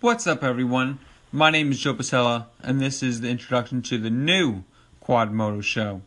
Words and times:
What's 0.00 0.28
up, 0.28 0.44
everyone? 0.44 1.00
My 1.32 1.50
name 1.50 1.72
is 1.72 1.80
Joe 1.80 1.92
Pasella, 1.92 2.46
and 2.62 2.80
this 2.80 3.02
is 3.02 3.20
the 3.20 3.28
introduction 3.28 3.82
to 3.82 3.98
the 3.98 4.10
new 4.10 4.62
Quad 5.00 5.32
Moto 5.32 5.60
Show. 5.60 6.02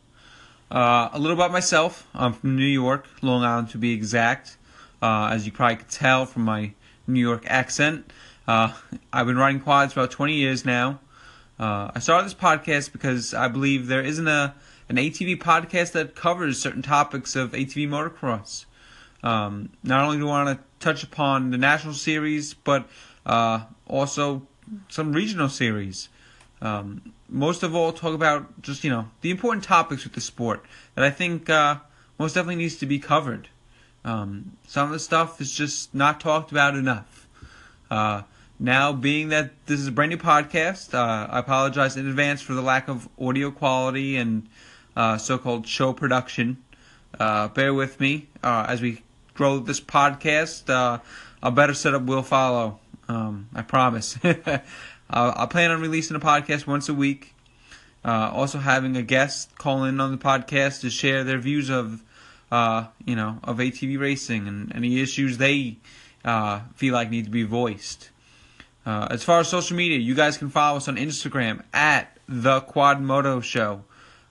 Uh, 0.70 1.10
a 1.12 1.18
little 1.18 1.36
about 1.36 1.52
myself. 1.52 2.08
I'm 2.14 2.32
from 2.32 2.56
New 2.56 2.64
York, 2.64 3.06
Long 3.20 3.44
Island 3.44 3.68
to 3.68 3.76
be 3.76 3.92
exact. 3.92 4.56
Uh, 5.02 5.28
as 5.30 5.44
you 5.44 5.52
probably 5.52 5.76
could 5.76 5.90
tell 5.90 6.24
from 6.24 6.46
my 6.46 6.72
New 7.06 7.20
York 7.20 7.44
accent, 7.46 8.10
uh, 8.48 8.72
I've 9.12 9.26
been 9.26 9.36
riding 9.36 9.60
quads 9.60 9.92
for 9.92 10.00
about 10.00 10.10
20 10.10 10.36
years 10.36 10.64
now. 10.64 10.98
Uh, 11.60 11.90
I 11.94 11.98
started 11.98 12.24
this 12.24 12.34
podcast 12.34 12.92
because 12.92 13.34
I 13.34 13.48
believe 13.48 13.88
there 13.88 14.00
isn't 14.00 14.26
a 14.26 14.54
an 14.88 14.96
ATV 14.96 15.36
podcast 15.36 15.92
that 15.92 16.14
covers 16.14 16.58
certain 16.58 16.80
topics 16.80 17.36
of 17.36 17.52
ATV 17.52 17.88
motocross. 17.88 18.64
Um, 19.22 19.68
not 19.82 20.02
only 20.02 20.16
do 20.16 20.28
I 20.30 20.44
want 20.44 20.58
to 20.58 20.64
touch 20.80 21.04
upon 21.04 21.50
the 21.50 21.58
national 21.58 21.92
series, 21.92 22.54
but 22.54 22.88
uh, 23.24 23.60
also 23.92 24.42
some 24.88 25.12
regional 25.12 25.48
series. 25.48 26.08
Um, 26.60 27.12
most 27.28 27.62
of 27.62 27.74
all, 27.74 27.92
talk 27.92 28.14
about 28.14 28.62
just 28.62 28.84
you 28.84 28.90
know 28.90 29.08
the 29.20 29.30
important 29.30 29.64
topics 29.64 30.04
with 30.04 30.14
the 30.14 30.20
sport 30.20 30.64
that 30.94 31.04
I 31.04 31.10
think 31.10 31.50
uh, 31.50 31.76
most 32.18 32.34
definitely 32.34 32.56
needs 32.56 32.76
to 32.76 32.86
be 32.86 32.98
covered. 32.98 33.48
Um, 34.04 34.56
some 34.66 34.86
of 34.86 34.92
the 34.92 34.98
stuff 34.98 35.40
is 35.40 35.52
just 35.52 35.94
not 35.94 36.20
talked 36.20 36.50
about 36.50 36.74
enough. 36.74 37.28
Uh, 37.90 38.22
now, 38.58 38.92
being 38.92 39.28
that 39.28 39.50
this 39.66 39.80
is 39.80 39.88
a 39.88 39.92
brand 39.92 40.10
new 40.10 40.18
podcast, 40.18 40.94
uh, 40.94 41.26
I 41.30 41.40
apologize 41.40 41.96
in 41.96 42.06
advance 42.06 42.40
for 42.40 42.54
the 42.54 42.62
lack 42.62 42.88
of 42.88 43.08
audio 43.20 43.50
quality 43.50 44.16
and 44.16 44.48
uh, 44.96 45.18
so-called 45.18 45.66
show 45.66 45.92
production. 45.92 46.62
Uh, 47.18 47.48
bear 47.48 47.74
with 47.74 47.98
me 48.00 48.28
uh, 48.42 48.66
as 48.68 48.80
we 48.80 49.02
grow 49.34 49.58
this 49.58 49.80
podcast. 49.80 50.70
Uh, 50.70 51.00
a 51.42 51.50
better 51.50 51.74
setup 51.74 52.02
will 52.02 52.22
follow. 52.22 52.78
Um, 53.08 53.48
I 53.54 53.62
promise. 53.62 54.18
I 55.10 55.46
plan 55.46 55.70
on 55.70 55.80
releasing 55.80 56.16
a 56.16 56.20
podcast 56.20 56.66
once 56.66 56.88
a 56.88 56.94
week. 56.94 57.34
Uh, 58.04 58.30
also 58.32 58.58
having 58.58 58.96
a 58.96 59.02
guest 59.02 59.56
call 59.58 59.84
in 59.84 60.00
on 60.00 60.10
the 60.10 60.18
podcast 60.18 60.80
to 60.80 60.90
share 60.90 61.22
their 61.22 61.38
views 61.38 61.70
of, 61.70 62.02
uh, 62.50 62.86
you 63.04 63.14
know, 63.14 63.38
of 63.44 63.58
ATV 63.58 63.98
racing 63.98 64.48
and 64.48 64.74
any 64.74 65.00
issues 65.00 65.38
they 65.38 65.76
uh, 66.24 66.60
feel 66.74 66.94
like 66.94 67.10
need 67.10 67.26
to 67.26 67.30
be 67.30 67.44
voiced. 67.44 68.10
Uh, 68.84 69.06
as 69.10 69.22
far 69.22 69.40
as 69.40 69.48
social 69.48 69.76
media, 69.76 69.98
you 69.98 70.14
guys 70.14 70.36
can 70.36 70.48
follow 70.50 70.78
us 70.78 70.88
on 70.88 70.96
Instagram 70.96 71.62
at 71.72 72.18
the 72.28 72.60
Quad 72.60 73.00
Moto 73.00 73.40
Show. 73.40 73.84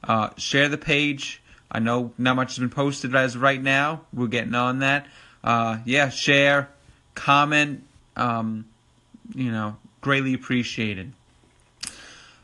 Uh, 0.03 0.29
share 0.37 0.67
the 0.67 0.77
page. 0.77 1.41
I 1.71 1.79
know 1.79 2.11
not 2.17 2.35
much 2.35 2.49
has 2.49 2.59
been 2.59 2.69
posted 2.69 3.15
as 3.15 3.35
of 3.35 3.41
right 3.41 3.61
now. 3.61 4.01
We're 4.11 4.27
getting 4.27 4.55
on 4.55 4.79
that. 4.79 5.07
Uh, 5.43 5.77
yeah, 5.85 6.09
share, 6.09 6.69
comment. 7.15 7.85
Um, 8.15 8.65
you 9.33 9.51
know, 9.51 9.77
greatly 10.01 10.33
appreciated. 10.33 11.13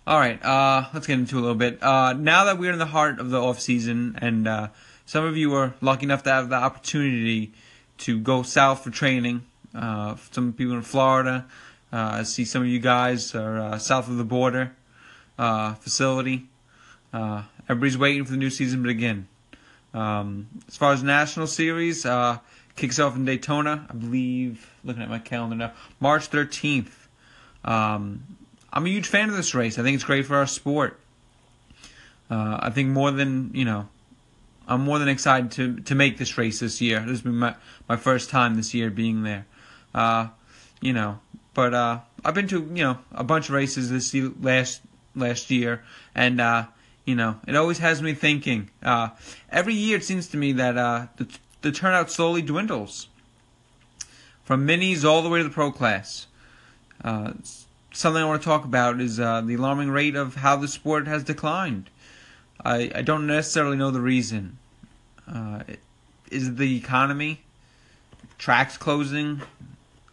All 0.05 0.17
right, 0.17 0.41
uh, 0.43 0.87
let's 0.93 1.05
get 1.05 1.19
into 1.19 1.37
a 1.37 1.41
little 1.41 1.55
bit. 1.55 1.83
Uh, 1.83 2.13
now 2.13 2.45
that 2.45 2.57
we're 2.57 2.71
in 2.71 2.79
the 2.79 2.85
heart 2.85 3.19
of 3.19 3.29
the 3.29 3.41
off 3.41 3.59
season, 3.59 4.17
and 4.21 4.47
uh, 4.47 4.69
some 5.05 5.25
of 5.25 5.35
you 5.35 5.53
are 5.55 5.73
lucky 5.81 6.05
enough 6.05 6.23
to 6.23 6.31
have 6.31 6.49
the 6.49 6.55
opportunity 6.55 7.51
to 7.99 8.19
go 8.19 8.41
south 8.43 8.83
for 8.83 8.89
training. 8.89 9.43
Uh, 9.75 10.15
some 10.31 10.53
people 10.53 10.75
in 10.75 10.81
Florida. 10.81 11.45
Uh, 11.91 12.19
I 12.19 12.23
see 12.23 12.45
some 12.45 12.61
of 12.61 12.67
you 12.67 12.79
guys 12.79 13.35
are 13.35 13.59
uh, 13.59 13.77
south 13.79 14.07
of 14.07 14.17
the 14.17 14.23
border 14.23 14.73
uh 15.39 15.75
facility. 15.75 16.47
Uh 17.13 17.43
everybody's 17.69 17.97
waiting 17.97 18.25
for 18.25 18.31
the 18.31 18.37
new 18.37 18.49
season 18.49 18.81
to 18.81 18.87
begin. 18.87 19.27
Um, 19.93 20.47
as 20.67 20.77
far 20.77 20.93
as 20.93 21.03
national 21.03 21.47
series, 21.47 22.05
kicks 22.78 23.00
off 23.00 23.16
in 23.16 23.25
Daytona, 23.25 23.86
I 23.89 23.94
believe. 23.94 24.72
Looking 24.83 25.02
at 25.03 25.09
my 25.09 25.20
calendar 25.20 25.56
now, 25.56 25.73
March 26.00 26.30
13th. 26.30 26.92
Um, 27.65 28.23
I'm 28.71 28.86
a 28.86 28.89
huge 28.89 29.08
fan 29.08 29.30
of 29.30 29.36
this 29.36 29.54
race. 29.54 29.77
I 29.77 29.83
think 29.83 29.95
it's 29.95 30.04
great 30.04 30.26
for 30.26 30.38
our 30.38 30.48
sport. 30.48 30.99
Uh, 32.30 32.58
I 32.61 32.70
think 32.70 32.89
more 32.89 33.11
than 33.11 33.52
you 33.54 33.66
know, 33.66 33.89
I'm 34.67 34.82
more 34.82 34.99
than 34.99 35.10
excited 35.10 35.52
to 35.52 35.80
to 35.82 35.95
make 35.95 36.17
this 36.17 36.37
race 36.37 36.60
this 36.60 36.80
year. 36.80 36.99
This 36.99 37.10
has 37.10 37.21
been 37.21 37.37
my 37.37 37.55
my 37.89 37.98
first 37.98 38.30
time 38.30 38.55
this 38.55 38.73
year 38.73 38.89
being 38.89 39.23
there. 39.23 39.45
Uh, 39.93 40.27
you 40.80 40.93
know, 40.93 41.20
but 41.54 41.73
uh, 41.73 41.99
I've 42.23 42.33
been 42.33 42.48
to 42.49 42.60
you 42.60 42.83
know 42.83 42.99
a 43.11 43.23
bunch 43.23 43.49
of 43.49 43.55
races 43.55 43.89
this 43.89 44.14
year, 44.14 44.32
last 44.42 44.82
last 45.16 45.49
year, 45.49 45.83
and 46.14 46.39
uh, 46.39 46.66
you 47.05 47.16
know 47.16 47.39
it 47.48 47.55
always 47.55 47.80
has 47.80 48.02
me 48.02 48.14
thinking. 48.14 48.70
Uh, 48.83 49.10
every 49.49 49.73
year 49.73 49.98
it 49.98 50.04
seems 50.04 50.27
to 50.30 50.37
me 50.37 50.52
that 50.54 50.77
uh, 50.77 51.08
the 51.16 51.27
the 51.61 51.71
turnout 51.71 52.11
slowly 52.11 52.41
dwindles 52.41 53.07
from 54.43 54.65
minis 54.65 55.03
all 55.03 55.21
the 55.21 55.29
way 55.29 55.39
to 55.39 55.43
the 55.43 55.49
pro 55.49 55.71
class. 55.71 56.27
Uh, 57.03 57.33
something 57.91 58.21
I 58.21 58.25
want 58.25 58.41
to 58.41 58.47
talk 58.47 58.63
about 58.63 59.01
is 59.01 59.19
uh, 59.19 59.41
the 59.41 59.55
alarming 59.55 59.89
rate 59.89 60.15
of 60.15 60.35
how 60.35 60.55
the 60.55 60.67
sport 60.67 61.07
has 61.07 61.23
declined. 61.23 61.89
I, 62.63 62.91
I 62.95 63.01
don't 63.01 63.27
necessarily 63.27 63.77
know 63.77 63.91
the 63.91 64.01
reason. 64.01 64.57
Uh, 65.27 65.63
is 66.31 66.47
it 66.47 66.57
the 66.57 66.77
economy? 66.77 67.41
Tracks 68.37 68.77
closing? 68.77 69.41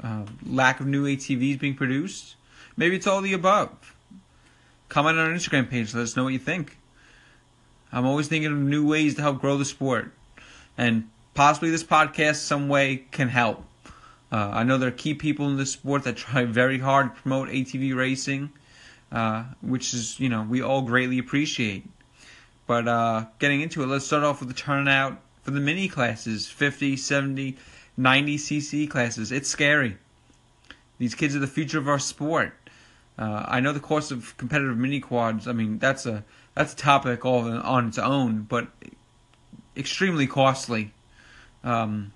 Uh, 0.02 0.24
lack 0.44 0.80
of 0.80 0.86
new 0.86 1.06
ATVs 1.06 1.58
being 1.58 1.74
produced? 1.74 2.36
Maybe 2.76 2.96
it's 2.96 3.06
all 3.06 3.20
the 3.20 3.32
above. 3.32 3.94
Comment 4.88 5.18
on 5.18 5.30
our 5.30 5.32
Instagram 5.32 5.70
page. 5.70 5.94
Let 5.94 6.02
us 6.02 6.16
know 6.16 6.24
what 6.24 6.32
you 6.32 6.38
think. 6.38 6.76
I'm 7.92 8.04
always 8.04 8.28
thinking 8.28 8.50
of 8.50 8.58
new 8.58 8.86
ways 8.86 9.14
to 9.14 9.22
help 9.22 9.40
grow 9.40 9.56
the 9.56 9.64
sport. 9.64 10.12
And 10.76 11.08
possibly 11.34 11.70
this 11.70 11.84
podcast, 11.84 12.36
some 12.36 12.68
way, 12.68 13.04
can 13.10 13.28
help. 13.28 13.64
Uh, 14.32 14.50
I 14.52 14.64
know 14.64 14.78
there 14.78 14.88
are 14.88 14.92
key 14.92 15.14
people 15.14 15.48
in 15.48 15.56
this 15.56 15.72
sport 15.72 16.04
that 16.04 16.16
try 16.16 16.44
very 16.44 16.78
hard 16.78 17.14
to 17.14 17.22
promote 17.22 17.48
ATV 17.48 17.94
racing, 17.94 18.50
uh, 19.12 19.44
which 19.60 19.94
is, 19.94 20.18
you 20.18 20.28
know, 20.28 20.42
we 20.42 20.62
all 20.62 20.82
greatly 20.82 21.18
appreciate. 21.18 21.84
But 22.66 22.88
uh, 22.88 23.26
getting 23.38 23.60
into 23.60 23.82
it, 23.82 23.86
let's 23.86 24.06
start 24.06 24.24
off 24.24 24.40
with 24.40 24.48
the 24.48 24.54
turnout 24.54 25.20
for 25.42 25.50
the 25.50 25.60
mini 25.60 25.88
classes 25.88 26.48
50, 26.48 26.96
70, 26.96 27.56
90 27.96 28.36
cc 28.38 28.90
classes. 28.90 29.30
It's 29.30 29.48
scary. 29.48 29.98
These 30.98 31.14
kids 31.14 31.36
are 31.36 31.40
the 31.40 31.46
future 31.46 31.78
of 31.78 31.88
our 31.88 31.98
sport. 31.98 32.54
Uh, 33.18 33.44
I 33.46 33.60
know 33.60 33.72
the 33.72 33.80
cost 33.80 34.10
of 34.10 34.36
competitive 34.36 34.76
mini 34.76 35.00
quads. 35.00 35.46
I 35.46 35.52
mean, 35.52 35.78
that's 35.78 36.06
a 36.06 36.24
that's 36.54 36.72
a 36.72 36.76
topic 36.76 37.24
all 37.24 37.46
on 37.48 37.88
its 37.88 37.98
own, 37.98 38.42
but 38.42 38.68
extremely 39.76 40.26
costly. 40.26 40.92
Um, 41.64 42.12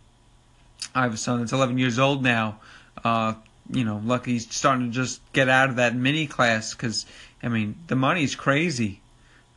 I 0.95 1.03
have 1.03 1.15
a 1.15 1.17
son 1.17 1.41
that's 1.41 1.53
11 1.53 1.79
years 1.79 1.99
old 1.99 2.23
now. 2.23 2.61
Uh, 3.03 3.35
you 3.71 3.85
know, 3.85 4.01
lucky 4.05 4.33
he's 4.33 4.53
starting 4.55 4.87
to 4.87 4.93
just 4.93 5.21
get 5.33 5.49
out 5.49 5.71
of 5.71 5.77
that 5.77 5.95
mini 5.95 6.27
class 6.27 6.75
because, 6.75 7.07
I 7.43 7.49
mean, 7.49 7.77
the 7.87 7.97
money's 7.97 8.35
crazy. 8.35 9.01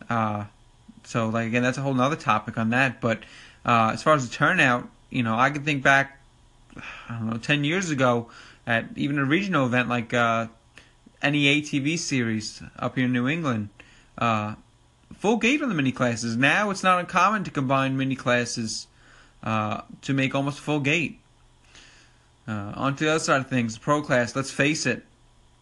Uh, 0.09 0.45
so, 1.03 1.29
like, 1.29 1.47
again, 1.47 1.63
that's 1.63 1.77
a 1.77 1.81
whole 1.81 1.99
other 1.99 2.15
topic 2.15 2.57
on 2.57 2.69
that. 2.69 3.01
But 3.01 3.19
uh, 3.65 3.91
as 3.93 4.03
far 4.03 4.13
as 4.13 4.27
the 4.27 4.33
turnout, 4.33 4.87
you 5.09 5.23
know, 5.23 5.35
I 5.35 5.49
can 5.49 5.63
think 5.63 5.83
back, 5.83 6.19
I 7.09 7.17
don't 7.17 7.29
know, 7.29 7.37
10 7.37 7.63
years 7.63 7.89
ago 7.89 8.29
at 8.67 8.85
even 8.95 9.17
a 9.17 9.25
regional 9.25 9.65
event 9.65 9.89
like 9.89 10.13
uh, 10.13 10.47
any 11.21 11.61
ATV 11.61 11.97
series 11.97 12.61
up 12.77 12.95
here 12.95 13.05
in 13.05 13.13
New 13.13 13.27
England. 13.27 13.69
Uh, 14.17 14.55
full 15.17 15.37
gate 15.37 15.61
on 15.61 15.69
the 15.69 15.75
mini 15.75 15.91
classes. 15.91 16.35
Now 16.35 16.69
it's 16.69 16.83
not 16.83 16.99
uncommon 16.99 17.43
to 17.45 17.51
combine 17.51 17.97
mini 17.97 18.15
classes 18.15 18.87
uh, 19.43 19.81
to 20.01 20.13
make 20.13 20.35
almost 20.35 20.59
full 20.59 20.79
gate. 20.79 21.19
Uh, 22.47 22.73
on 22.75 22.95
to 22.95 23.05
the 23.05 23.09
other 23.11 23.19
side 23.19 23.41
of 23.41 23.49
things, 23.49 23.77
pro 23.77 24.01
class. 24.01 24.35
Let's 24.35 24.51
face 24.51 24.85
it, 24.85 25.05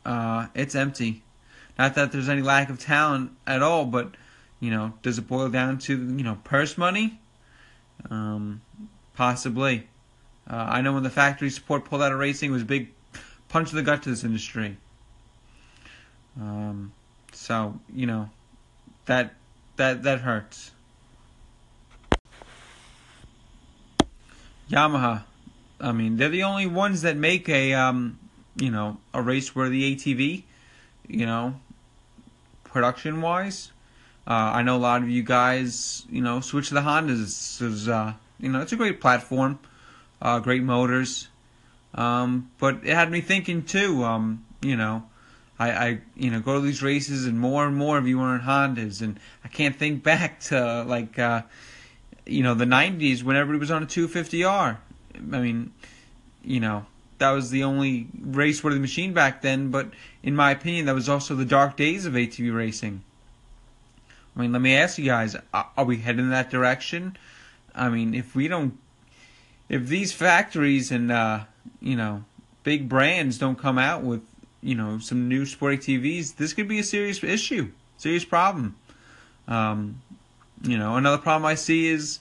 uh, 0.05 0.47
it's 0.55 0.75
empty. 0.75 1.23
Not 1.77 1.95
that 1.95 2.11
there's 2.11 2.29
any 2.29 2.41
lack 2.41 2.69
of 2.69 2.79
talent 2.79 3.31
at 3.45 3.61
all, 3.61 3.85
but 3.85 4.15
you 4.59 4.71
know, 4.71 4.93
does 5.01 5.17
it 5.17 5.27
boil 5.27 5.49
down 5.49 5.77
to 5.79 5.97
you 5.97 6.23
know 6.23 6.37
purse 6.43 6.77
money? 6.77 7.19
Um, 8.09 8.61
possibly. 9.15 9.87
Uh, 10.49 10.65
I 10.69 10.81
know 10.81 10.93
when 10.93 11.03
the 11.03 11.09
factory 11.09 11.49
support 11.49 11.85
pulled 11.85 12.01
out 12.01 12.11
of 12.11 12.17
racing, 12.17 12.49
it 12.49 12.53
was 12.53 12.63
a 12.63 12.65
big 12.65 12.89
punch 13.49 13.69
in 13.71 13.75
the 13.75 13.83
gut 13.83 14.03
to 14.03 14.09
this 14.09 14.23
industry. 14.23 14.77
Um, 16.39 16.91
so 17.33 17.79
you 17.93 18.07
know, 18.07 18.29
that 19.05 19.33
that 19.75 20.03
that 20.03 20.21
hurts. 20.21 20.71
Yamaha. 24.69 25.23
I 25.81 25.91
mean, 25.91 26.17
they're 26.17 26.29
the 26.29 26.43
only 26.43 26.67
ones 26.67 27.01
that 27.01 27.17
make 27.17 27.49
a 27.49 27.73
um, 27.73 28.19
you 28.55 28.71
know, 28.71 28.97
a 29.13 29.21
race 29.21 29.55
worthy 29.55 29.95
ATV, 29.95 30.43
you 31.07 31.25
know, 31.25 31.55
production 32.63 33.21
wise. 33.21 33.71
Uh, 34.27 34.51
I 34.53 34.61
know 34.61 34.75
a 34.75 34.77
lot 34.77 35.01
of 35.01 35.09
you 35.09 35.23
guys, 35.23 36.05
you 36.09 36.21
know, 36.21 36.39
switch 36.39 36.67
to 36.69 36.75
the 36.75 36.81
Hondas 36.81 37.87
uh, 37.89 38.13
you 38.39 38.49
know, 38.49 38.61
it's 38.61 38.71
a 38.71 38.75
great 38.75 39.01
platform, 39.01 39.59
uh, 40.21 40.39
great 40.39 40.61
motors. 40.61 41.29
Um, 41.95 42.51
but 42.59 42.81
it 42.83 42.93
had 42.93 43.09
me 43.09 43.21
thinking 43.21 43.63
too, 43.63 44.03
um, 44.03 44.45
you 44.61 44.75
know, 44.75 45.03
I, 45.57 45.71
I, 45.71 46.01
you 46.15 46.29
know, 46.29 46.39
go 46.39 46.55
to 46.55 46.61
these 46.61 46.83
races 46.83 47.25
and 47.25 47.39
more 47.39 47.65
and 47.65 47.75
more 47.75 47.97
of 47.97 48.07
you 48.07 48.21
are 48.21 48.35
in 48.35 48.41
Hondas 48.41 49.01
and 49.01 49.19
I 49.43 49.47
can't 49.47 49.75
think 49.75 50.03
back 50.03 50.39
to 50.41 50.83
like, 50.83 51.17
uh, 51.17 51.41
you 52.29 52.43
know, 52.43 52.53
the 52.53 52.65
90s 52.65 53.23
when 53.23 53.35
everybody 53.35 53.59
was 53.59 53.71
on 53.71 53.83
a 53.83 53.85
250R. 53.85 54.77
I 55.15 55.19
mean, 55.19 55.73
you 56.43 56.59
know, 56.59 56.85
that 57.17 57.31
was 57.31 57.49
the 57.49 57.63
only 57.63 58.07
race 58.19 58.59
for 58.59 58.73
the 58.73 58.79
machine 58.79 59.13
back 59.13 59.41
then, 59.41 59.71
but 59.71 59.89
in 60.23 60.35
my 60.35 60.51
opinion, 60.51 60.85
that 60.85 60.95
was 60.95 61.09
also 61.09 61.35
the 61.35 61.45
dark 61.45 61.75
days 61.75 62.05
of 62.05 62.13
ATV 62.13 62.55
racing. 62.55 63.03
I 64.35 64.41
mean, 64.41 64.53
let 64.53 64.61
me 64.61 64.75
ask 64.75 64.97
you 64.97 65.05
guys: 65.05 65.35
Are 65.53 65.85
we 65.85 65.97
heading 65.97 66.25
in 66.25 66.29
that 66.29 66.49
direction? 66.49 67.17
I 67.75 67.89
mean, 67.89 68.13
if 68.13 68.35
we 68.35 68.47
don't, 68.47 68.77
if 69.67 69.87
these 69.87 70.13
factories 70.13 70.91
and 70.91 71.11
uh, 71.11 71.41
you 71.81 71.97
know 71.97 72.23
big 72.63 72.87
brands 72.87 73.37
don't 73.37 73.57
come 73.57 73.77
out 73.77 74.01
with 74.03 74.21
you 74.61 74.75
know 74.75 74.99
some 74.99 75.27
new 75.27 75.45
sport 75.45 75.79
ATVs, 75.79 76.37
this 76.37 76.53
could 76.53 76.69
be 76.69 76.79
a 76.79 76.83
serious 76.83 77.21
issue, 77.21 77.71
serious 77.97 78.23
problem. 78.23 78.75
Um, 79.47 80.01
you 80.63 80.77
know, 80.77 80.95
another 80.95 81.17
problem 81.17 81.45
I 81.45 81.55
see 81.55 81.87
is 81.87 82.19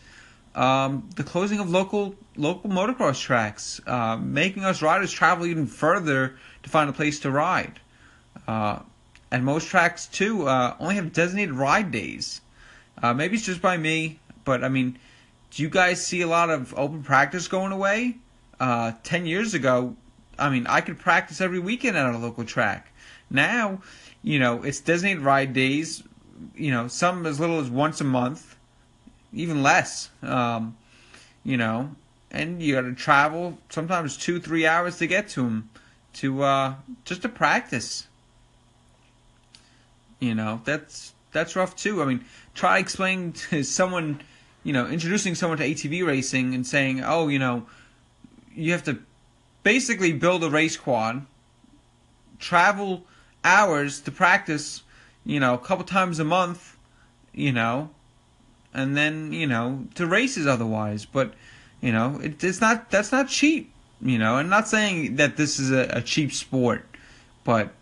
um, 0.55 1.09
the 1.17 1.25
closing 1.25 1.61
of 1.61 1.71
local 1.71 2.15
local 2.37 2.71
motocross 2.71 3.21
tracks, 3.21 3.81
uh, 3.87 4.17
making 4.17 4.65
us 4.65 4.83
riders 4.83 5.13
travel 5.13 5.47
even 5.47 5.67
further 5.67 6.37
to 6.63 6.71
find 6.71 6.89
a 6.89 6.93
place 6.93 7.21
to 7.21 7.31
ride. 7.31 7.81
Uh, 8.47 8.81
and 9.31 9.45
most 9.45 9.69
tracks 9.69 10.07
too 10.07 10.49
uh, 10.49 10.75
only 10.81 10.95
have 10.95 11.13
designated 11.13 11.55
ride 11.55 11.91
days. 11.91 12.41
Uh, 13.03 13.13
maybe 13.13 13.37
it's 13.37 13.47
just 13.47 13.61
by 13.61 13.77
me, 13.77 14.19
but 14.45 14.65
I 14.65 14.69
mean, 14.69 14.99
do 15.51 15.63
you 15.63 15.69
guys 15.69 16.05
see 16.05 16.23
a 16.23 16.27
lot 16.27 16.51
of 16.51 16.75
open 16.77 17.03
practice 17.03 17.49
going 17.49 17.73
away? 17.73 18.17
Uh, 18.59 18.93
Ten 19.03 19.27
years 19.27 19.55
ago, 19.55 19.97
I 20.39 20.51
mean, 20.51 20.67
I 20.67 20.81
could 20.81 20.99
practice 20.99 21.41
every 21.41 21.59
weekend 21.59 21.97
at 21.97 22.15
a 22.15 22.19
local 22.19 22.45
track. 22.45 22.93
Now, 23.31 23.83
you 24.23 24.39
know, 24.39 24.63
it's 24.63 24.81
designated 24.81 25.23
ride 25.23 25.53
days. 25.53 26.03
You 26.55 26.71
know, 26.71 26.89
some 26.89 27.27
as 27.27 27.41
little 27.41 27.59
as 27.61 27.71
once 27.71 28.01
a 28.01 28.05
month, 28.05 28.57
even 29.33 29.63
less. 29.63 30.11
Um, 30.23 30.77
you 31.45 31.57
know, 31.57 31.91
and 32.31 32.63
you 32.63 32.75
got 32.75 32.83
to 32.83 32.95
travel 32.95 33.59
sometimes 33.69 34.17
two, 34.17 34.41
three 34.41 34.67
hours 34.67 34.99
to 34.99 35.07
get 35.07 35.29
to 35.31 35.43
them, 35.43 35.71
to 36.15 36.43
uh, 36.43 36.75
just 37.05 37.23
to 37.23 37.29
practice. 37.29 38.07
You 40.21 40.35
know, 40.35 40.61
that's 40.65 41.15
that's 41.33 41.57
rough 41.57 41.77
too. 41.77 42.03
I 42.03 42.07
mean, 42.07 42.25
try 42.55 42.79
explaining 42.79 43.33
to 43.51 43.63
someone, 43.63 44.21
you 44.65 44.73
know, 44.73 44.87
introducing 44.87 45.35
someone 45.35 45.59
to 45.59 45.65
ATV 45.65 46.07
racing 46.07 46.55
and 46.55 46.67
saying, 46.67 47.03
oh, 47.05 47.29
you 47.29 47.39
know, 47.39 47.67
you 48.55 48.73
have 48.73 48.85
to 48.85 48.99
basically 49.63 50.13
build 50.13 50.43
a 50.45 50.51
race 50.51 50.77
quad, 50.77 51.25
travel 52.39 53.05
hours 53.45 54.01
to 54.01 54.11
practice, 54.11 54.83
you 55.29 55.39
know, 55.39 55.53
a 55.53 55.59
couple 55.59 55.85
times 55.85 56.19
a 56.19 56.25
month, 56.25 56.75
you 57.35 57.53
know, 57.53 57.91
and 58.73 58.97
then 58.97 59.31
you 59.33 59.47
know 59.47 59.87
to 59.95 60.07
races 60.07 60.47
otherwise. 60.47 61.05
But 61.05 61.35
you 61.83 61.93
know, 61.93 62.19
it, 62.23 62.43
it's 62.43 62.63
not 62.63 62.91
that's 62.91 63.13
not 63.13 63.29
cheap. 63.29 63.71
You 64.01 64.19
know, 64.19 64.37
I'm 64.37 64.49
not 64.49 64.69
saying 64.69 65.17
that 65.17 65.37
this 65.37 65.59
is 65.59 65.71
a, 65.71 65.99
a 65.99 66.01
cheap 66.01 66.33
sport, 66.33 66.87
but 67.45 67.75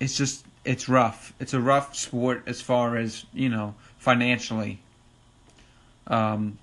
it's 0.00 0.16
just 0.16 0.46
it's 0.64 0.88
rough. 0.88 1.34
It's 1.38 1.52
a 1.52 1.60
rough 1.60 1.94
sport 1.94 2.44
as 2.46 2.62
far 2.62 2.96
as 2.96 3.26
you 3.34 3.50
know 3.50 3.74
financially. 3.98 4.80
Um, 6.06 6.56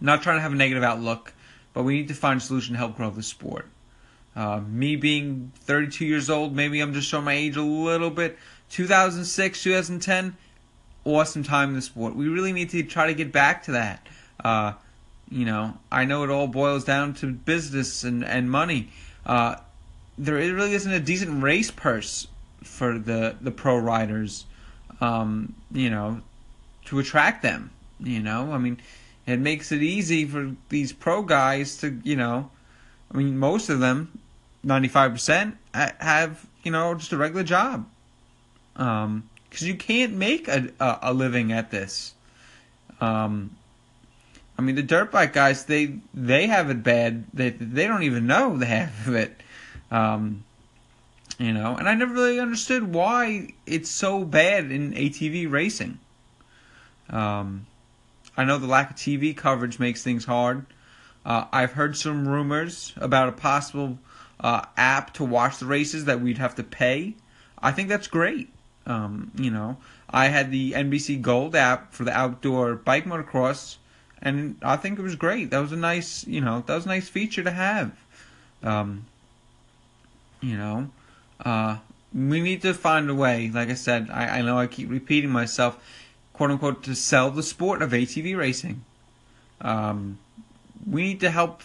not 0.00 0.22
trying 0.22 0.38
to 0.38 0.40
have 0.40 0.52
a 0.52 0.56
negative 0.56 0.82
outlook, 0.82 1.34
but 1.74 1.82
we 1.82 1.96
need 1.96 2.08
to 2.08 2.14
find 2.14 2.40
a 2.40 2.42
solution 2.42 2.72
to 2.72 2.78
help 2.78 2.96
grow 2.96 3.10
the 3.10 3.22
sport. 3.22 3.66
Uh, 4.34 4.60
me 4.66 4.96
being 4.96 5.52
32 5.56 6.06
years 6.06 6.30
old, 6.30 6.56
maybe 6.56 6.80
I'm 6.80 6.94
just 6.94 7.06
showing 7.06 7.26
my 7.26 7.34
age 7.34 7.56
a 7.56 7.62
little 7.62 8.08
bit. 8.08 8.38
2006, 8.72 9.62
2010, 9.62 10.34
awesome 11.04 11.42
time 11.42 11.70
in 11.70 11.74
the 11.74 11.82
sport. 11.82 12.16
We 12.16 12.28
really 12.28 12.52
need 12.52 12.70
to 12.70 12.82
try 12.82 13.06
to 13.06 13.14
get 13.14 13.30
back 13.30 13.64
to 13.64 13.72
that. 13.72 14.06
Uh, 14.42 14.72
you 15.30 15.44
know, 15.44 15.74
I 15.90 16.06
know 16.06 16.24
it 16.24 16.30
all 16.30 16.46
boils 16.46 16.84
down 16.84 17.12
to 17.14 17.32
business 17.32 18.02
and, 18.02 18.24
and 18.24 18.50
money. 18.50 18.88
Uh, 19.26 19.56
there 20.16 20.36
really 20.36 20.72
isn't 20.72 20.90
a 20.90 21.00
decent 21.00 21.42
race 21.42 21.70
purse 21.70 22.28
for 22.64 22.98
the, 22.98 23.36
the 23.42 23.50
pro 23.50 23.76
riders, 23.76 24.46
um, 25.02 25.54
you 25.70 25.90
know, 25.90 26.22
to 26.86 26.98
attract 26.98 27.42
them. 27.42 27.70
You 28.00 28.20
know, 28.20 28.52
I 28.52 28.58
mean, 28.58 28.78
it 29.26 29.38
makes 29.38 29.70
it 29.70 29.82
easy 29.82 30.24
for 30.24 30.56
these 30.70 30.92
pro 30.92 31.22
guys 31.22 31.76
to, 31.78 32.00
you 32.04 32.16
know, 32.16 32.50
I 33.12 33.18
mean, 33.18 33.38
most 33.38 33.68
of 33.68 33.80
them, 33.80 34.18
95%, 34.64 35.56
have, 35.74 36.46
you 36.62 36.70
know, 36.70 36.94
just 36.94 37.12
a 37.12 37.18
regular 37.18 37.44
job. 37.44 37.86
Um, 38.76 39.28
because 39.48 39.66
you 39.66 39.74
can't 39.74 40.14
make 40.14 40.48
a, 40.48 40.70
a, 40.80 40.98
a 41.02 41.12
living 41.12 41.52
at 41.52 41.70
this. 41.70 42.14
Um, 43.02 43.54
I 44.58 44.62
mean, 44.62 44.76
the 44.76 44.82
dirt 44.82 45.10
bike 45.10 45.32
guys 45.32 45.64
they 45.66 45.98
they 46.14 46.46
have 46.46 46.70
it 46.70 46.82
bad. 46.82 47.24
They 47.34 47.50
they 47.50 47.86
don't 47.86 48.04
even 48.04 48.26
know 48.26 48.56
the 48.56 48.66
half 48.66 49.06
of 49.06 49.14
it. 49.14 49.40
Um, 49.90 50.44
you 51.38 51.52
know, 51.52 51.76
and 51.76 51.88
I 51.88 51.94
never 51.94 52.14
really 52.14 52.38
understood 52.38 52.94
why 52.94 53.48
it's 53.66 53.90
so 53.90 54.24
bad 54.24 54.70
in 54.70 54.92
ATV 54.92 55.50
racing. 55.50 55.98
Um, 57.10 57.66
I 58.36 58.44
know 58.44 58.58
the 58.58 58.66
lack 58.66 58.90
of 58.90 58.96
TV 58.96 59.36
coverage 59.36 59.78
makes 59.78 60.02
things 60.02 60.24
hard. 60.24 60.64
Uh, 61.26 61.46
I've 61.52 61.72
heard 61.72 61.96
some 61.96 62.26
rumors 62.26 62.92
about 62.96 63.28
a 63.28 63.32
possible 63.32 63.98
uh, 64.40 64.64
app 64.76 65.12
to 65.14 65.24
watch 65.24 65.58
the 65.58 65.66
races 65.66 66.04
that 66.06 66.20
we'd 66.20 66.38
have 66.38 66.54
to 66.54 66.62
pay. 66.62 67.16
I 67.58 67.72
think 67.72 67.88
that's 67.88 68.06
great. 68.06 68.51
Um, 68.86 69.30
you 69.36 69.50
know, 69.50 69.76
I 70.10 70.28
had 70.28 70.50
the 70.50 70.72
NBC 70.72 71.20
Gold 71.20 71.54
app 71.54 71.92
for 71.92 72.04
the 72.04 72.12
outdoor 72.12 72.74
bike 72.74 73.04
motocross, 73.04 73.76
and 74.20 74.56
I 74.62 74.76
think 74.76 74.98
it 74.98 75.02
was 75.02 75.16
great. 75.16 75.50
That 75.50 75.60
was 75.60 75.72
a 75.72 75.76
nice, 75.76 76.26
you 76.26 76.40
know, 76.40 76.62
that 76.66 76.74
was 76.74 76.84
a 76.84 76.88
nice 76.88 77.08
feature 77.08 77.42
to 77.42 77.50
have. 77.50 77.92
Um, 78.62 79.06
you 80.40 80.56
know, 80.56 80.90
uh, 81.44 81.78
we 82.14 82.40
need 82.40 82.62
to 82.62 82.74
find 82.74 83.08
a 83.08 83.14
way. 83.14 83.50
Like 83.52 83.70
I 83.70 83.74
said, 83.74 84.08
I, 84.10 84.38
I 84.38 84.42
know 84.42 84.58
I 84.58 84.66
keep 84.66 84.90
repeating 84.90 85.30
myself, 85.30 85.82
quote 86.32 86.50
unquote, 86.50 86.82
to 86.84 86.94
sell 86.94 87.30
the 87.30 87.42
sport 87.42 87.82
of 87.82 87.92
ATV 87.92 88.36
racing. 88.36 88.84
Um, 89.60 90.18
we 90.86 91.02
need 91.02 91.20
to 91.20 91.30
help 91.30 91.62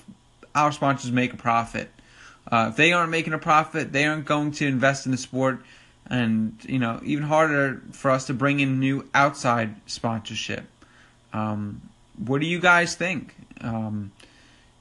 our 0.53 0.71
sponsors 0.71 1.11
make 1.11 1.33
a 1.33 1.37
profit. 1.37 1.91
Uh, 2.49 2.67
if 2.69 2.77
they 2.77 2.93
aren't 2.93 3.11
making 3.11 3.33
a 3.33 3.37
profit, 3.37 3.91
they 3.91 4.05
aren't 4.05 4.25
going 4.25 4.51
to 4.51 4.65
invest 4.65 5.05
in 5.05 5.11
the 5.11 5.17
sport 5.17 5.61
and 6.09 6.57
you 6.68 6.80
know 6.80 7.00
even 7.04 7.25
harder 7.25 7.81
for 7.92 8.12
us 8.12 8.27
to 8.27 8.33
bring 8.33 8.59
in 8.59 8.80
new 8.80 9.07
outside 9.13 9.75
sponsorship. 9.86 10.65
Um, 11.33 11.81
what 12.18 12.42
do 12.42 12.48
you 12.48 12.59
guys 12.59 12.95
think? 12.95 13.36
Um, 13.62 14.12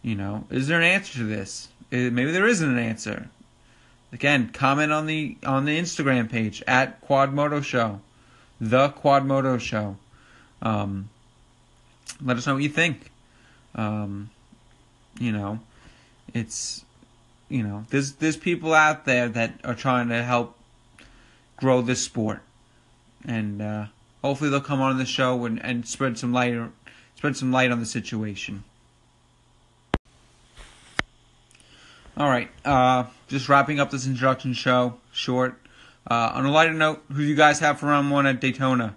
you 0.03 0.15
know, 0.15 0.45
is 0.51 0.69
there 0.69 0.79
an 0.79 0.85
answer 0.85 1.19
to 1.19 1.25
this? 1.25 1.69
Uh, 1.93 2.11
maybe 2.11 2.31
there 2.31 2.47
isn't 2.47 2.69
an 2.69 2.79
answer. 2.79 3.29
Again, 4.13 4.51
comment 4.53 4.93
on 4.93 5.07
the 5.07 5.37
on 5.45 5.65
the 5.65 5.79
Instagram 5.79 6.31
page 6.31 6.63
at 6.67 7.07
Quadmoto 7.07 7.63
Show, 7.63 8.01
the 8.61 8.91
Quadmoto 8.91 9.61
Show. 9.61 9.97
Um, 10.63 11.11
let 12.23 12.37
us 12.37 12.47
know 12.47 12.55
what 12.55 12.63
you 12.63 12.69
think. 12.69 13.11
Um, 13.75 14.31
you 15.19 15.33
know, 15.33 15.61
it's 16.33 16.85
you 17.49 17.63
know, 17.63 17.85
there's 17.91 18.13
there's 18.13 18.37
people 18.37 18.75
out 18.75 19.05
there 19.05 19.29
that 19.29 19.61
are 19.65 19.75
trying 19.75 20.09
to 20.09 20.23
help 20.23 20.56
grow 21.57 21.83
this 21.83 22.03
sport. 22.03 22.43
And 23.25 23.61
uh, 23.61 23.87
hopefully 24.23 24.51
they'll 24.51 24.61
come 24.61 24.81
on 24.81 24.99
the 24.99 25.05
show 25.05 25.45
and, 25.45 25.63
and 25.65 25.87
spread 25.87 26.19
some 26.19 26.33
light 26.33 26.55
spread 27.17 27.37
some 27.37 27.51
light 27.51 27.71
on 27.71 27.81
the 27.81 27.87
situation. 27.87 28.63
All 32.17 32.29
right, 32.29 32.49
uh, 32.65 33.05
just 33.29 33.49
wrapping 33.49 33.79
up 33.79 33.91
this 33.91 34.07
introduction 34.07 34.55
show, 34.55 34.99
short. 35.13 35.61
Uh, 36.11 36.33
on 36.35 36.47
a 36.47 36.51
lighter 36.51 36.73
note, 36.73 37.05
who 37.09 37.19
do 37.19 37.25
you 37.25 37.35
guys 37.35 37.59
have 37.59 37.81
for 37.81 37.87
round 37.87 38.11
one 38.11 38.27
at 38.27 38.41
Daytona? 38.41 38.97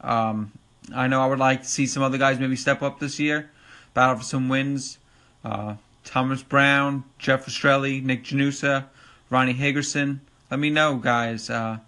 Um, 0.00 0.52
I 0.94 1.06
know 1.06 1.20
I 1.20 1.26
would 1.26 1.38
like 1.38 1.62
to 1.62 1.68
see 1.68 1.86
some 1.86 2.02
other 2.02 2.18
guys 2.18 2.40
maybe 2.40 2.56
step 2.56 2.82
up 2.82 2.98
this 2.98 3.20
year, 3.20 3.50
battle 3.94 4.16
for 4.16 4.24
some 4.24 4.48
wins. 4.48 4.98
Uh, 5.44 5.76
Thomas 6.04 6.42
Brown, 6.42 7.04
Jeff 7.18 7.46
Rastrelli, 7.46 8.02
Nick 8.02 8.24
Janusa, 8.24 8.86
Ronnie 9.30 9.54
Hagerson. 9.54 10.20
Let 10.50 10.58
me 10.58 10.70
know, 10.70 10.96
guys. 10.96 11.50
Uh, 11.50 11.78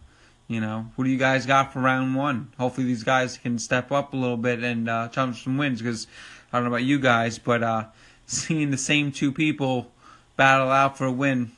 you 0.50 0.60
know, 0.60 0.90
who 0.96 1.04
do 1.04 1.10
you 1.10 1.16
guys 1.16 1.46
got 1.46 1.72
for 1.72 1.78
round 1.78 2.16
one? 2.16 2.52
Hopefully, 2.58 2.84
these 2.84 3.04
guys 3.04 3.38
can 3.38 3.56
step 3.56 3.92
up 3.92 4.12
a 4.12 4.16
little 4.16 4.36
bit 4.36 4.64
and 4.64 4.88
uh, 4.88 5.06
challenge 5.06 5.44
some 5.44 5.56
wins. 5.56 5.80
Because 5.80 6.08
I 6.52 6.56
don't 6.56 6.64
know 6.64 6.74
about 6.74 6.82
you 6.82 6.98
guys, 6.98 7.38
but 7.38 7.62
uh, 7.62 7.84
seeing 8.26 8.72
the 8.72 8.76
same 8.76 9.12
two 9.12 9.30
people 9.30 9.92
battle 10.34 10.68
out 10.68 10.98
for 10.98 11.04
a 11.06 11.12
win 11.12 11.52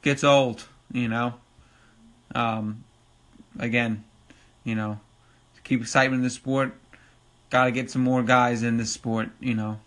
gets 0.00 0.24
old. 0.24 0.66
You 0.90 1.08
know. 1.08 1.34
Um, 2.34 2.84
again, 3.58 4.04
you 4.64 4.74
know, 4.74 5.00
to 5.56 5.60
keep 5.60 5.82
excitement 5.82 6.20
in 6.20 6.24
the 6.24 6.30
sport, 6.30 6.72
got 7.50 7.66
to 7.66 7.72
get 7.72 7.90
some 7.90 8.02
more 8.02 8.22
guys 8.22 8.62
in 8.62 8.78
this 8.78 8.90
sport. 8.90 9.28
You 9.38 9.52
know, 9.52 9.80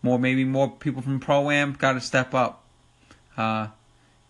more 0.00 0.18
maybe 0.18 0.46
more 0.46 0.70
people 0.70 1.02
from 1.02 1.20
pro 1.20 1.50
am 1.50 1.74
got 1.74 1.92
to 1.92 2.00
step 2.00 2.32
up. 2.32 2.64
Uh, 3.36 3.66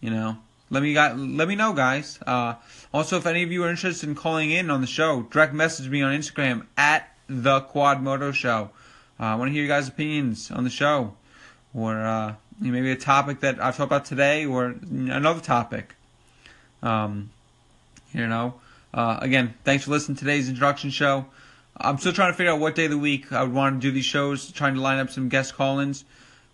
you 0.00 0.10
know. 0.10 0.38
Let 0.72 0.82
me 0.82 0.94
let 0.94 1.48
me 1.48 1.54
know, 1.54 1.74
guys. 1.74 2.18
Uh, 2.26 2.54
also, 2.94 3.18
if 3.18 3.26
any 3.26 3.42
of 3.42 3.52
you 3.52 3.62
are 3.62 3.68
interested 3.68 4.08
in 4.08 4.14
calling 4.14 4.50
in 4.50 4.70
on 4.70 4.80
the 4.80 4.86
show, 4.86 5.20
direct 5.30 5.52
message 5.52 5.90
me 5.90 6.00
on 6.00 6.16
Instagram 6.18 6.64
at 6.78 7.14
the 7.26 7.60
Quad 7.60 8.02
Moto 8.02 8.32
Show. 8.32 8.70
Uh, 9.20 9.24
I 9.24 9.34
want 9.34 9.50
to 9.50 9.52
hear 9.52 9.60
you 9.60 9.68
guys' 9.68 9.88
opinions 9.88 10.50
on 10.50 10.64
the 10.64 10.70
show, 10.70 11.12
or 11.74 12.00
uh, 12.00 12.36
maybe 12.58 12.90
a 12.90 12.96
topic 12.96 13.40
that 13.40 13.60
I've 13.62 13.76
talked 13.76 13.90
about 13.90 14.06
today 14.06 14.46
or 14.46 14.74
another 14.90 15.42
topic. 15.42 15.94
Um, 16.82 17.28
you 18.14 18.26
know, 18.26 18.54
uh, 18.94 19.18
again, 19.20 19.52
thanks 19.64 19.84
for 19.84 19.90
listening 19.90 20.16
to 20.16 20.20
today's 20.20 20.48
introduction 20.48 20.88
show. 20.88 21.26
I'm 21.76 21.98
still 21.98 22.14
trying 22.14 22.32
to 22.32 22.36
figure 22.36 22.50
out 22.50 22.60
what 22.60 22.76
day 22.76 22.86
of 22.86 22.92
the 22.92 22.96
week 22.96 23.30
I 23.30 23.42
would 23.42 23.52
want 23.52 23.82
to 23.82 23.86
do 23.86 23.92
these 23.92 24.06
shows, 24.06 24.50
trying 24.50 24.76
to 24.76 24.80
line 24.80 25.00
up 25.00 25.10
some 25.10 25.28
guest 25.28 25.54
call-ins. 25.54 26.06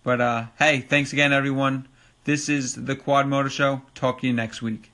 But 0.02 0.20
uh, 0.20 0.46
hey, 0.58 0.80
thanks 0.80 1.12
again, 1.12 1.32
everyone. 1.32 1.86
This 2.28 2.50
is 2.50 2.74
the 2.74 2.94
Quad 2.94 3.26
Moto 3.26 3.48
Show. 3.48 3.80
Talk 3.94 4.20
to 4.20 4.26
you 4.26 4.34
next 4.34 4.60
week. 4.60 4.92